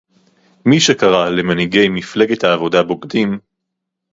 [0.65, 3.39] מי שקרא למנהיגי מפלגת העבודה בוגדים